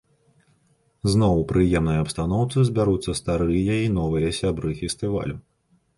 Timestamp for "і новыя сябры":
3.85-4.69